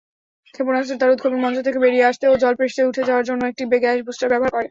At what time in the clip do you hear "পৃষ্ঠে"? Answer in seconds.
2.59-2.87